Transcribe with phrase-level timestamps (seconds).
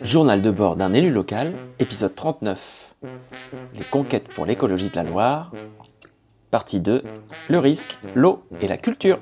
[0.00, 2.94] Journal de bord d'un élu local, épisode 39.
[3.74, 5.52] Les conquêtes pour l'écologie de la Loire.
[6.50, 7.02] Partie 2.
[7.48, 9.18] Le risque, l'eau et la culture.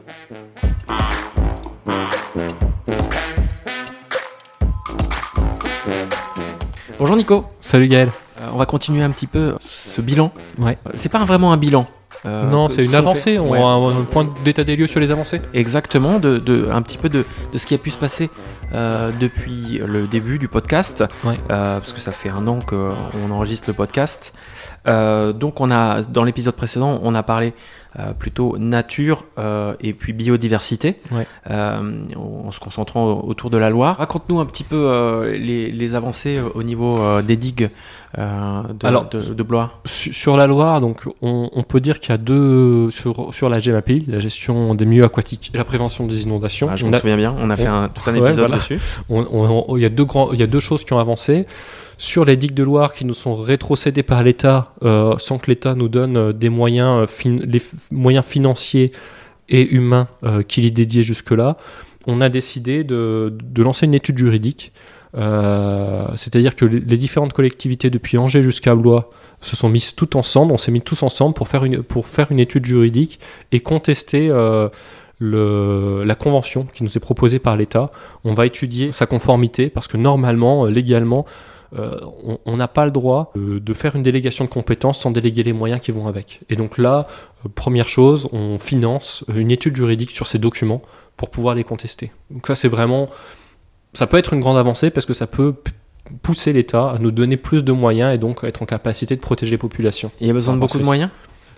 [6.99, 7.45] Bonjour Nico.
[7.61, 8.11] Salut Gaël.
[8.41, 10.33] Euh, on va continuer un petit peu ce bilan.
[10.59, 10.79] Ouais.
[10.87, 11.85] Euh, C'est pas vraiment un bilan.
[12.25, 13.39] Euh, non, c'est ce une avancée.
[13.39, 13.59] On Ouais.
[13.61, 15.41] a un, un point d'état des lieux sur les avancées.
[15.54, 18.30] Exactement, de, de- un petit peu de, de ce qui a pu se passer
[18.75, 21.39] euh, depuis le début du podcast, Ouais.
[21.51, 24.33] Euh, parce que ça fait un an qu'on enregistre le podcast.
[24.87, 27.53] Donc on a, dans l'épisode précédent, on a parlé
[28.19, 29.27] plutôt nature
[29.80, 31.25] et puis biodiversité, Ouais.
[31.49, 33.99] en se concentrant autour de la Loire.
[33.99, 37.71] Raconte-nous un petit peu les, les avancées au niveau des digues
[38.19, 39.80] euh, de, Alors, de, de Blois.
[39.84, 43.48] Su- Sur la Loire, donc, on, on peut dire qu'il y a deux sur, sur
[43.48, 46.69] la GMAPI, la gestion des milieux aquatiques et la prévention des inondations.
[46.71, 48.79] Ah, je on me a- souviens bien, on a fait un, tout un épisode dessus.
[49.09, 51.47] il y a deux grands, il y a deux choses qui ont avancé.
[51.98, 55.74] Sur les digues de Loire qui nous sont rétrocédées par l'État, euh, sans que l'État
[55.77, 58.90] nous donne euh, des moyens, fin- les moyens financiers
[59.49, 61.57] et humains euh, qu'il y dédiait jusque-là,
[62.09, 64.72] on a décidé de, de lancer une étude juridique.
[65.14, 69.10] Euh, C'est-à-dire que les différentes collectivités, depuis Angers jusqu'à Blois,
[69.41, 70.52] se sont mises toutes ensemble.
[70.52, 74.28] On s'est mis tous ensemble pour faire une, pour faire une étude juridique et contester
[74.30, 74.68] euh,
[75.20, 77.90] la convention qui nous est proposée par l'État.
[78.24, 81.27] On va étudier sa conformité parce que normalement, euh, légalement,
[82.44, 85.80] on- n'a pas le droit de faire une délégation de compétences sans déléguer les moyens
[85.80, 86.40] qui vont avec.
[86.50, 87.06] Et donc là,
[87.55, 90.83] première chose, on finance une étude juridique sur ces documents
[91.16, 92.12] pour pouvoir les contester.
[92.30, 93.08] Donc ça, c'est vraiment...
[93.92, 95.54] Ça peut être une grande avancée parce que ça peut
[96.22, 99.52] pousser l'État à nous donner plus de moyens et donc être en capacité de protéger
[99.52, 100.10] les populations.
[100.20, 101.10] Il y a besoin de beaucoup de moyens?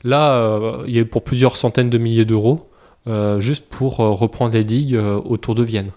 [0.04, 2.68] Là, euh, il y a eu pour plusieurs centaines de milliers d'euros,
[3.06, 5.90] euh, juste pour euh, reprendre les digues autour de Vienne.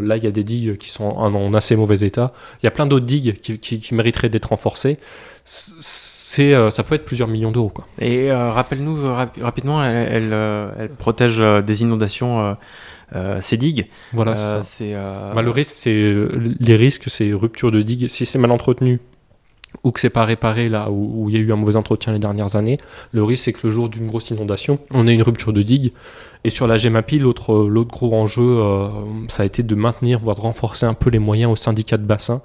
[0.00, 2.32] Là, il y a des digues qui sont en, en assez mauvais état.
[2.62, 4.96] Il y a plein d'autres digues qui, qui- qui mériteraient d'être renforcées.
[5.44, 7.68] C'est, euh, ça peut être plusieurs millions d'euros.
[7.68, 7.86] quoi.
[8.00, 12.56] Et euh, rappelle-nous euh, rapi- rapidement, elle, elle, elle protège des inondations
[13.14, 13.88] euh, ces digues.
[14.12, 16.14] Voilà, c'est Euh, Bah, le risque, c'est
[16.60, 18.08] les risques, c'est rupture de digue.
[18.08, 19.00] Si c'est mal entretenu
[19.84, 22.12] ou que c'est pas réparé là où, où il y a eu un mauvais entretien
[22.12, 22.78] les dernières années,
[23.12, 25.92] le risque c'est que le jour d'une grosse inondation, on ait une rupture de digue.
[26.44, 28.88] Et sur la GEMAPI, l'autre l'autre gros enjeu, euh,
[29.28, 32.04] ça a été de maintenir, voire de renforcer un peu les moyens au syndicat de
[32.04, 32.42] bassin.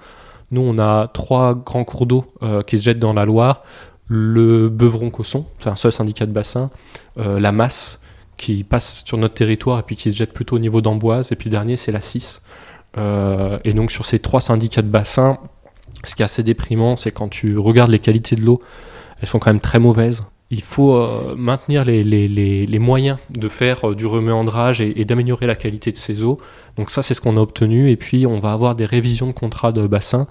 [0.52, 3.64] Nous, on a trois grands cours d'eau euh, qui se jettent dans la Loire.
[4.08, 6.70] Le Beuvron-Cosson, c'est un seul syndicat de bassin.
[7.18, 8.00] Euh, la Masse,
[8.38, 11.32] qui passe sur notre territoire et puis qui se jette plutôt au niveau d'Amboise.
[11.32, 12.42] Et puis le dernier, c'est la 6.
[12.98, 15.38] Euh, et donc sur ces trois syndicats de bassin,
[16.06, 18.62] ce qui est assez déprimant, c'est quand tu regardes les qualités de l'eau,
[19.20, 20.24] elles sont quand même très mauvaises.
[20.50, 25.92] Il faut euh, maintenir les, moyens de faire euh, du reméandrage et, d'améliorer la qualité
[25.92, 26.38] de ces eaux.
[26.78, 27.90] Donc ça, c'est ce qu'on a obtenu.
[27.90, 30.28] Et puis, on va avoir des révisions de contrats de bassin.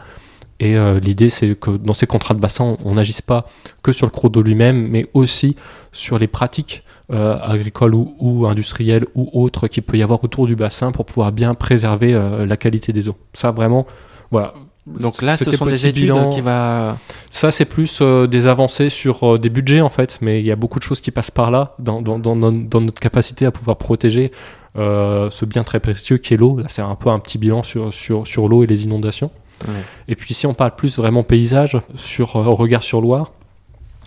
[0.59, 3.47] Et euh, l'idée, c'est que dans ces contrats de bassin, on n'agisse pas
[3.83, 5.55] que sur le cours d'eau lui-même, mais aussi
[5.93, 10.57] sur les pratiques agricoles ou, ou industrielles ou autres qu'il peut y avoir autour du
[10.57, 13.15] bassin pour pouvoir bien préserver la qualité des eaux.
[13.33, 13.87] Ça, vraiment,
[14.33, 14.55] voilà.
[14.87, 16.31] Donc là, ce sont des études bilan.
[16.31, 16.97] qui va.
[17.31, 20.53] Ça, c'est plus euh, des avancées sur euh, des budgets, en fait, mais il y
[20.53, 23.47] a beaucoup de choses qui passent par là, dans, dans- dans- dans- dans notre capacité
[23.47, 24.31] à pouvoir protéger
[24.79, 26.59] euh, ce bien très précieux qui est l'eau.
[26.59, 29.31] Là, c'est un peu un petit bilan sur, sur, sur l'eau et les inondations.
[29.67, 29.75] Ouais.
[30.07, 33.33] Et puis, si on parle plus vraiment paysage, sur au regard sur Loire,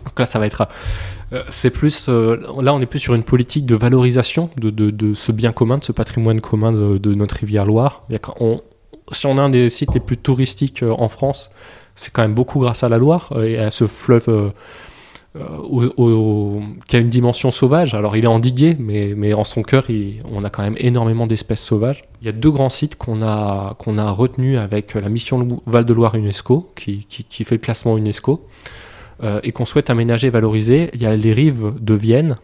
[0.06, 0.68] donc là, ça va être.
[1.50, 2.07] c'est plus.
[2.07, 5.78] là, on est plus sur une politique de valorisation de, de- de ce bien commun,
[5.79, 8.03] de ce patrimoine commun de, de notre rivière Loire.
[8.39, 8.62] On-
[9.12, 11.52] si on a un des sites les plus touristiques euh, en France,
[11.96, 14.50] c'est quand même beaucoup grâce à la Loire euh, et à ce fleuve euh,
[16.88, 17.94] qui a une dimension sauvage.
[17.94, 19.86] Alors il est endigué, mais, mais en son cœur,
[20.31, 22.03] on a quand même énormément d'espèces sauvages.
[22.22, 26.72] Il y a deux grands sites qu'on a, a retenus avec la mission Val-de-Loire UNESCO,
[26.75, 28.46] qui, qui- fait le classement UNESCO,
[29.44, 30.90] et qu'on souhaite aménager et valoriser.
[30.94, 32.36] Il y a les rives de Vienne,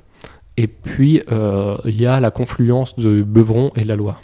[0.58, 4.22] et puis il y a la confluence de Beuvron et la Loire.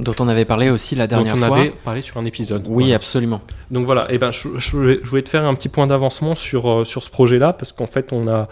[0.00, 1.58] Dont on avait parlé aussi la dernière dont on fois.
[1.58, 2.64] avait parlé sur un épisode.
[2.68, 2.96] Oui, Voilà.
[2.96, 3.40] absolument.
[3.72, 6.36] Donc voilà, et ben, je, je voulais, je voulais te faire un petit point d'avancement
[6.36, 8.48] sur, euh, sur ce projet-là, parce qu'en fait, on a,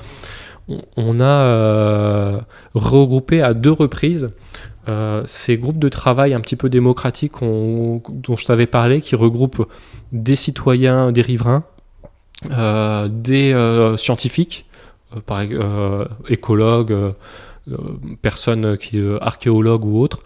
[0.69, 2.41] on, on a euh,
[2.75, 4.29] regroupé à deux reprises
[4.89, 9.15] euh, ces groupes de travail un petit peu démocratiques on- dont je t'avais parlé, qui
[9.15, 9.69] regroupent
[10.13, 11.63] des citoyens, des riverains,
[13.09, 14.67] des scientifiques,
[15.27, 15.43] par,
[16.29, 16.97] écologues,
[18.23, 20.21] personnes qui, archéologues ou autres,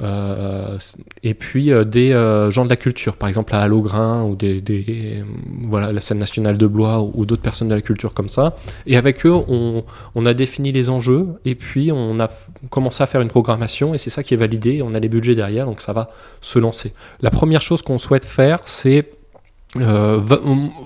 [0.00, 4.60] et puis euh, des euh, gens de la culture, par exemple à Allogrin ou des,
[4.60, 5.24] des-
[5.64, 8.54] voilà, la scène nationale de Blois ou, ou d'autres personnes de la culture comme ça.
[8.86, 9.84] Et avec eux, on,
[10.14, 12.28] on a défini les enjeux et puis on a
[12.70, 14.82] commencé à faire une programmation et c'est ça qui est validé.
[14.82, 16.10] On a les budgets derrière, donc ça va
[16.40, 16.92] se lancer.
[17.20, 19.04] La première chose qu'on souhaite faire, c'est
[19.76, 20.40] euh, va-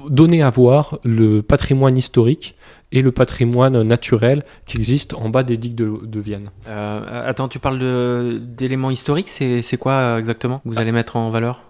[0.08, 2.56] donner à voir le patrimoine historique
[2.90, 6.50] et le patrimoine naturel qui existe en bas des digues de, de Vienne.
[6.68, 7.78] Euh, attends, tu parles
[8.40, 11.62] d'éléments historiques, c'est quoi euh, exactement que vous allez mettre en valeur?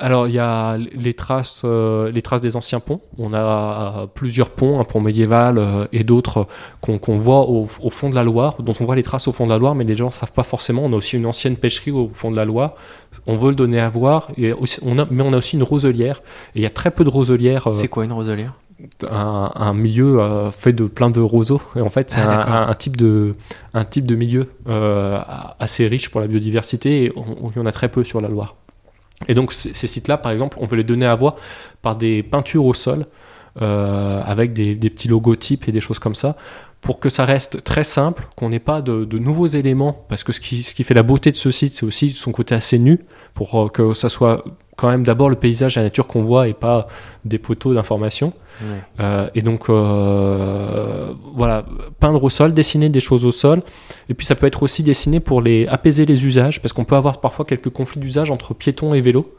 [0.00, 3.00] Alors il y a les traces, euh, les traces des anciens ponts.
[3.18, 6.46] On a plusieurs ponts, un pont médiéval euh, et d'autres
[6.80, 9.46] qu'on voit au, au fond de la Loire, dont on voit les traces au fond
[9.46, 10.82] de la Loire, mais les gens ne savent pas forcément.
[10.86, 12.74] On a aussi une ancienne pêcherie au fond de la Loire.
[13.26, 15.64] On veut le donner à voir, et aussi- on a, mais on a aussi une
[15.64, 16.22] roselière.
[16.54, 17.66] Et il y a très peu de roselières.
[17.66, 18.52] euh, C'est quoi une roselière?
[19.10, 21.60] un, un milieu euh, fait de plein de roseaux.
[21.74, 23.34] Et en fait, c'est Ah, un, type de,
[23.74, 25.18] un type de milieu euh,
[25.58, 28.28] assez riche pour la biodiversité et on, il y en a très peu sur la
[28.28, 28.54] Loire.
[29.26, 31.36] Et donc, ces sites-là, par exemple, on veut les donner à voir
[31.82, 33.06] par des peintures au sol
[33.60, 36.36] euh, avec des, des petits logotypes et des choses comme ça
[36.80, 40.32] pour que ça reste très simple, qu'on n'ait pas de, de nouveaux éléments, parce que
[40.32, 42.78] ce qui, ce qui fait la beauté de ce site, c'est aussi son côté assez
[42.78, 43.00] nu,
[43.34, 44.44] pour euh, que ça soit
[44.76, 46.86] quand même d'abord le paysage, la nature qu'on voit et pas
[47.24, 48.32] des poteaux d'information.
[48.62, 48.78] Ouais.
[49.00, 51.66] Euh, et donc, euh, voilà,
[51.98, 53.60] peindre au sol, dessiner des choses au sol.
[54.08, 56.94] Et puis, ça peut être aussi dessiné pour les, apaiser les usages, parce qu'on peut
[56.96, 59.34] avoir parfois quelques conflits d'usage entre piétons et vélos.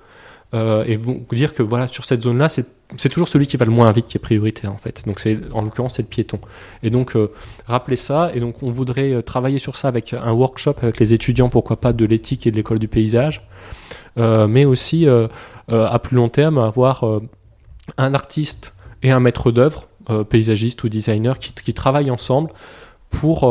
[0.55, 3.71] Euh, et vous dire que voilà, sur cette zone-là, c'est toujours celui qui va le
[3.71, 5.03] moins vite qui est prioritaire en fait.
[5.05, 6.39] Donc, c'est en l'occurrence, c'est le piéton.
[6.81, 7.31] Et donc, euh,
[7.67, 8.31] rappelez ça.
[8.33, 11.79] Et donc, on voudrait euh, travailler sur ça avec un workshop avec les étudiants, pourquoi
[11.79, 13.47] pas, de l'éthique et de l'école du paysage.
[14.17, 17.05] Mais aussi, à plus long terme, avoir
[17.97, 19.87] un artiste et un maître d'œuvre,
[20.29, 22.51] paysagiste ou designer, qui, qui travaillent ensemble
[23.11, 23.41] pour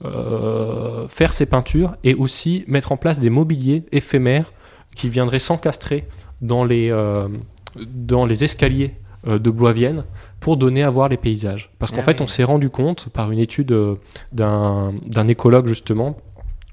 [0.00, 4.50] faire ces peintures et aussi mettre en place des mobiliers éphémères
[4.96, 6.08] qui viendraient s'encastrer
[6.40, 7.28] dans les, euh,
[7.76, 8.94] dans les escaliers
[9.28, 10.04] euh, de Blois-Vienne
[10.40, 11.70] pour donner à voir les paysages.
[11.78, 12.24] Parce qu'en Ah fait, oui.
[12.24, 13.94] on s'est rendu compte par une étude euh,
[14.32, 16.16] d'un d'un écologue justement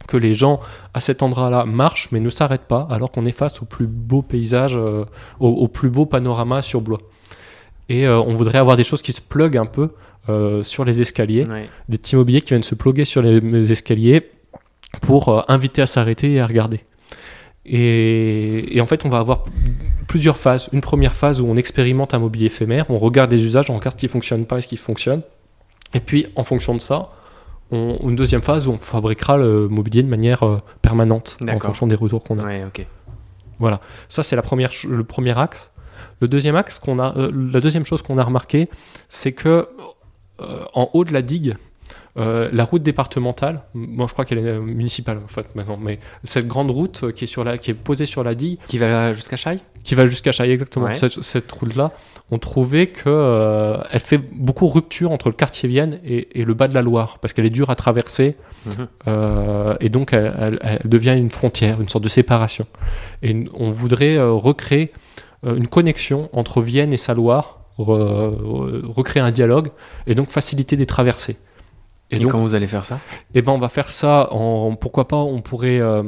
[0.07, 0.59] que les gens
[0.93, 4.21] à cet endroit-là marchent mais ne s'arrêtent pas alors qu'on est face au plus beau
[4.21, 5.05] paysage, euh,
[5.39, 6.99] au, au plus beau panorama sur Blois.
[7.89, 9.89] Et euh, on voudrait avoir des choses qui se pluguent un peu
[10.29, 11.45] euh, sur les escaliers,
[11.89, 14.29] des petits mobiliers qui viennent se pluguer sur les, les escaliers
[15.01, 16.81] pour inviter à s'arrêter et à regarder.
[17.65, 19.43] Et, et en fait, on va avoir
[20.07, 20.69] plusieurs phases.
[20.73, 23.95] Une première phase où on expérimente un mobilier éphémère, on regarde les usages, on regarde
[23.95, 25.21] ce qui fonctionne pas et ce qui fonctionne.
[25.93, 27.09] Et puis, en fonction de ça,
[27.71, 31.87] on, une deuxième phase où on fabriquera le mobilier de manière euh, permanente en fonction
[31.87, 32.43] des retours qu'on a.
[32.45, 32.85] Ouais, ok.
[34.09, 35.71] Ça, c'est la première, ch- le premier axe.
[36.19, 38.67] Le deuxième axe qu'on a, euh, la deuxième chose qu'on a remarqué,
[39.07, 39.67] c'est que
[40.41, 41.55] euh, en haut de la digue,
[42.17, 45.99] euh, la route départementale, moi je crois qu'elle est euh, municipale en fait maintenant, mais
[46.23, 48.77] cette grande route euh, qui est sur la, qui est posée sur la digue, Qui
[48.77, 49.59] va jusqu'à Chaille?
[49.83, 50.95] Qui va jusqu'à Chaille exactement, Ouais.
[50.95, 51.91] cette, cette route-là,
[52.31, 56.53] on trouvait que euh, elle fait beaucoup rupture entre le quartier Vienne et, et le
[56.53, 58.87] bas de la Loire, parce qu'elle est dure à traverser Mhm.
[59.07, 62.65] euh, et donc elle, elle- elle devient une frontière, une sorte de séparation.
[63.23, 64.93] Et on voudrait recréer
[65.45, 69.69] une connexion entre Vienne et sa Loire, re- re- recréer un dialogue
[70.07, 71.35] et donc faciliter des traversées.
[72.13, 72.99] Et, Et donc, comment vous allez faire ça
[73.33, 74.75] eh ben, on va faire ça en.
[74.75, 75.79] Pourquoi pas, on pourrait.
[75.79, 76.03] euh,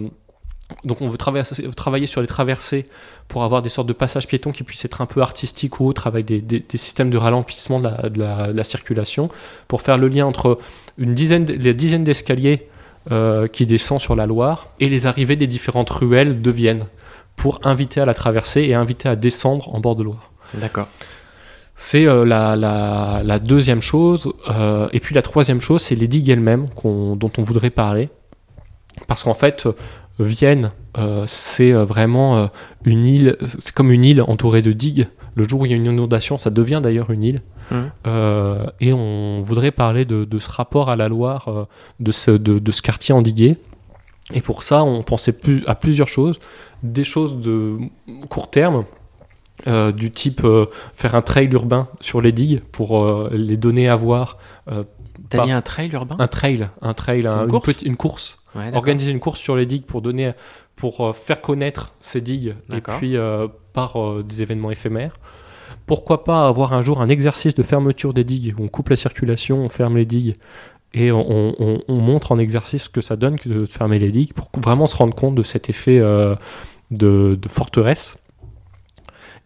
[0.83, 2.87] donc, on veut travailler sur les traversées
[3.27, 6.07] pour avoir des sortes de passages piétons qui puissent être un peu artistiques ou autres,
[6.07, 9.29] avec des, des- des systèmes de ralentissement de la, de la- de la circulation,
[9.67, 10.57] pour faire le lien entre
[10.97, 12.67] une dizaine, les dizaines d'escaliers
[13.11, 16.87] euh, qui descendent sur la Loire et les arrivées des différentes ruelles de Vienne,
[17.35, 20.31] pour inviter à la traversée et inviter à descendre en bord de Loire.
[20.55, 20.87] D'accord.
[21.77, 24.31] C'est euh, la, la- la deuxième chose.
[24.49, 28.09] euh, et puis la troisième chose, c'est les digues elles-mêmes qu'on- dont on voudrait parler.
[29.07, 29.73] Parce qu'en fait, euh,
[30.19, 32.47] Vienne, euh, c'est vraiment euh,
[32.85, 35.07] une île, c'est comme une île entourée de digues.
[35.35, 37.41] Le jour où il y a une inondation, ça devient d'ailleurs une île.
[38.07, 41.67] Euh, et on voudrait parler de, de ce rapport à la Loire,
[41.99, 43.57] de, ce, de, de ce quartier endigué.
[44.33, 46.39] Et pour ça, on pensait plus, à plusieurs choses.
[46.83, 47.77] Des choses de
[48.29, 48.85] court terme,
[49.67, 53.87] euh, du type euh, faire un trail urbain sur les digues pour euh, les donner
[53.89, 54.37] à voir.
[55.29, 56.17] T'as dit un trail urbain?
[56.19, 57.81] Un trail, un trail, un- une une, course?
[57.83, 58.37] une course.
[58.55, 58.71] Ouais.
[58.75, 60.31] Organiser une course sur les digues pour donner,
[60.75, 63.15] pour faire connaître ces digues et puis
[63.73, 65.17] par des événements éphémères.
[65.87, 68.95] Pourquoi pas avoir un jour un exercice de fermeture des digues où on coupe la
[68.95, 70.35] circulation, on ferme les digues
[70.93, 74.11] et on, on- on montre en exercice ce que ça donne que de fermer les
[74.11, 78.17] digues pour vraiment se rendre compte de cet effet de, de forteresse.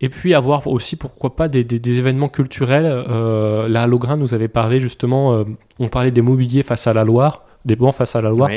[0.02, 2.86] Et puis avoir aussi, pourquoi pas, des, des- des événements culturels.
[2.86, 5.44] Euh, là, Logrin nous avait parlé justement, euh,
[5.80, 8.50] on parlait des mobiliers face à la Loire, des bancs face à la Loire.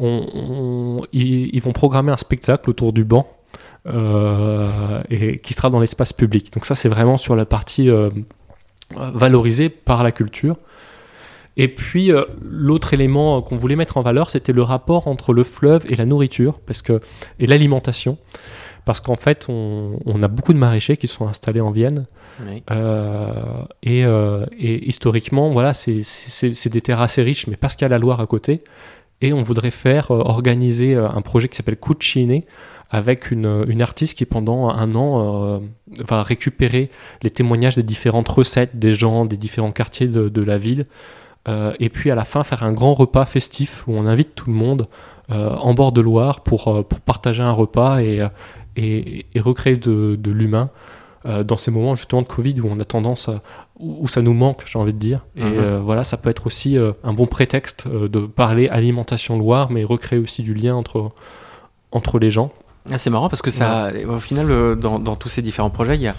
[0.00, 3.26] Ils, vont programmer un spectacle autour du banc
[3.86, 6.52] et qui sera dans l'espace public.
[6.52, 7.88] Donc ça, c'est vraiment sur la partie
[8.94, 10.56] valorisée par la culture.
[11.56, 12.10] Et puis
[12.42, 16.04] l'autre élément qu'on voulait mettre en valeur, c'était le rapport entre le fleuve et la
[16.04, 17.00] nourriture, parce que
[17.38, 18.18] et l'alimentation,
[18.84, 22.06] parce qu'en fait, on, a beaucoup de maraîchers qui sont installés en Vienne.
[22.70, 27.88] Euh, euh, et, historiquement, voilà, c'est des terres assez riches, mais parce qu'il y a
[27.88, 28.62] la Loire à côté.
[29.22, 32.42] Et on voudrait faire euh, organiser un projet qui s'appelle Cucine
[32.90, 35.60] avec une, artiste qui pendant un an
[36.06, 36.90] va récupérer
[37.22, 40.84] les témoignages des différentes recettes des gens, des différents quartiers de, la ville.
[41.48, 44.54] et puis à la fin faire un grand repas festif où on invite tout le
[44.54, 44.86] monde
[45.28, 48.22] en bord de Loire pour, pour partager un repas et,
[48.76, 50.70] et, recréer de, l'humain
[51.26, 53.42] euh, dans ces moments justement de Covid où on a tendance à,
[53.78, 55.24] où, ça nous manque, j'ai envie de dire.
[55.36, 55.54] Et mhm.
[55.56, 59.84] euh, voilà, ça peut être aussi euh, un bon prétexte de parler alimentation Loire, mais
[59.84, 61.12] recréer aussi du lien entre,
[61.92, 62.52] entre les gens.
[62.90, 66.02] Ah, c'est marrant parce que ça, au final, dans, dans, tous ces différents projets, il
[66.02, 66.14] y a,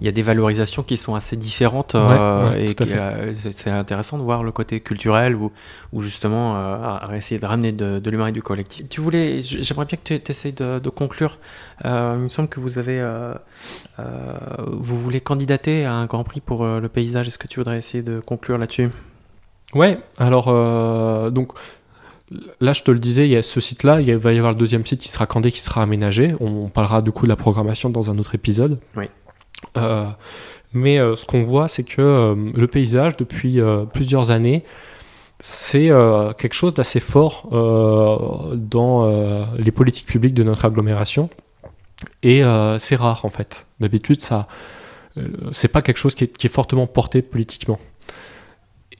[0.00, 4.22] il y a des valorisations qui sont assez différentes euh, et euh, c'est intéressant de
[4.22, 5.52] voir le côté culturel ou,
[5.92, 8.88] ou justement euh, essayer de ramener de, l'humain et du collectif.
[8.88, 11.38] Tu voulais, j'aimerais bien que tu essayes de, conclure.
[11.84, 13.00] il me semble que vous avez,
[14.66, 17.28] vous voulez candidater à un Grand Prix pour le paysage.
[17.28, 18.88] Est-ce que tu voudrais essayer de conclure là-dessus?
[19.74, 19.98] Ouais.
[20.18, 21.52] Alors donc.
[22.60, 24.58] Là, je te le disais, il y a ce site-là, il va y avoir le
[24.58, 26.32] deuxième site qui sera Candé, qui sera aménagé.
[26.38, 28.78] On parlera du coup de la programmation dans un autre épisode.
[28.96, 29.06] Oui.
[29.76, 30.06] Euh,
[30.72, 33.60] mais euh, ce qu'on voit, c'est que euh, le paysage, depuis
[33.92, 34.64] plusieurs années,
[35.38, 35.90] c'est
[36.38, 37.48] quelque chose d'assez fort
[38.54, 41.30] dans les politiques publiques de notre agglomération.
[42.22, 42.42] Et
[42.78, 43.66] c'est rare en fait.
[43.80, 44.48] D'habitude, ça,
[45.52, 47.78] c'est pas quelque chose qui est, fortement porté politiquement.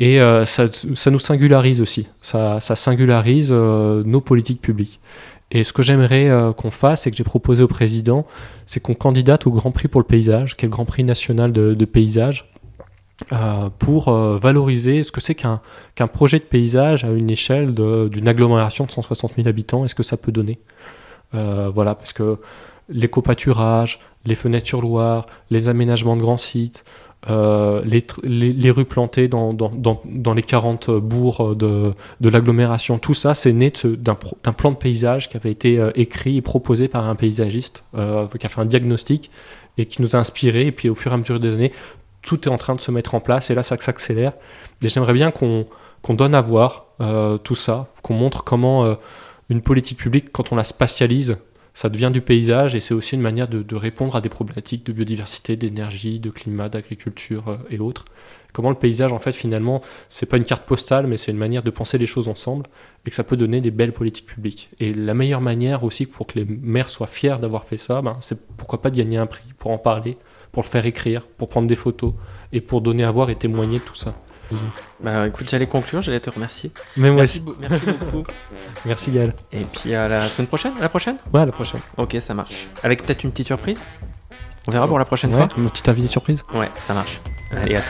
[0.01, 2.09] Et ça, ça, nous singularise aussi.
[2.23, 4.99] Ça, singularise nos politiques publiques.
[5.53, 8.27] Et ce que j'aimerais euh, qu'on fasse et que j'ai proposé au président,
[8.67, 11.53] c'est qu'on candidate au Grand Prix pour le paysage, qui est le Grand Prix national
[11.53, 12.53] de, paysage,
[13.33, 15.61] euh, pour euh, valoriser ce que c'est qu'un
[15.95, 20.03] qu'un projet de paysage à une échelle d'une agglomération de 160 000 habitants, est-ce que
[20.03, 20.59] ça peut donner?
[21.33, 22.39] voilà, parce que
[22.89, 26.85] l'éco-pâturage, les fenêtres sur Loire, les aménagements de grands sites,
[27.29, 29.55] euh, les, rues plantées dans,
[30.35, 34.15] les 40 bourgs de, de l'agglomération, tout ça, c'est né d'un
[34.53, 38.47] plan de paysage qui avait été euh, écrit et proposé par un paysagiste euh, qui
[38.47, 39.31] a fait un diagnostic
[39.77, 40.67] et qui nous a inspiré.
[40.67, 41.73] Et puis au fur et à mesure des années,
[42.23, 44.33] tout est en train de se mettre en place et là, ça s'accélère.
[44.83, 45.67] Et j'aimerais bien qu'on
[46.09, 46.87] donne à voir
[47.43, 48.97] tout ça, qu'on montre comment
[49.49, 51.39] une politique publique, quand on la spatialise,
[51.75, 54.93] ça devient du paysage et c'est aussi une manière de, répondre à des problématiques de
[54.93, 58.05] biodiversité, d'énergie, de climat, d'agriculture euh, et autres.
[58.53, 61.63] Comment le paysage, en fait, finalement, c'est pas une carte postale, mais c'est une manière
[61.63, 62.67] de penser les choses ensemble
[63.07, 64.71] et que ça peut donner des belles politiques publiques.
[64.81, 68.17] Et la meilleure manière aussi pour que les maires soient fiers d'avoir fait ça, ben,
[68.21, 70.17] c'est pourquoi pas de gagner un prix, pour en parler,
[70.51, 72.13] pour le faire écrire, pour prendre des photos
[72.53, 74.15] et pour donner à voir et témoigner de tout ça.
[75.01, 76.71] Bah écoute, j'allais conclure, j'allais te remercier.
[76.97, 78.31] Mais moi merci, merci beaucoup.
[78.87, 79.35] merci Gaël.
[79.53, 81.17] Et puis à la semaine prochaine À la prochaine?
[81.33, 81.81] Ouais, à la prochaine.
[81.97, 82.69] Ok, ça marche.
[82.83, 83.81] Avec peut-être une petite surprise?
[84.67, 86.43] On verra pour la prochaine fois Une petite invité surprise?
[86.55, 87.21] Ouais, ça marche.
[87.57, 87.83] Allez, à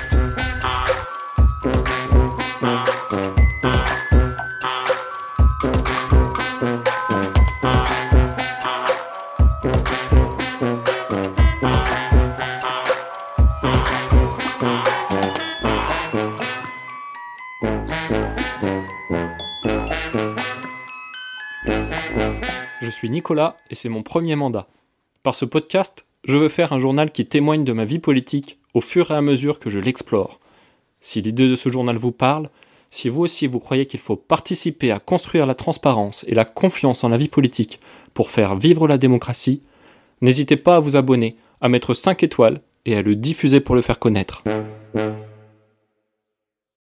[23.01, 24.69] suis Nicolas et c'est mon premier mandat.
[25.23, 28.83] Par ce podcast, je veux faire un journal qui témoigne de ma vie politique au
[28.83, 30.39] fur et à mesure que je l'explore.
[31.01, 32.51] Si l'idée de ce journal vous parle,
[32.91, 37.03] si vous aussi vous croyez qu'il faut participer à construire la transparence et la confiance
[37.03, 37.81] en la vie politique
[38.13, 39.63] pour faire vivre la démocratie,
[40.21, 43.81] n'hésitez pas à vous abonner, à mettre 5 étoiles et à le diffuser pour le
[43.81, 44.45] faire connaître.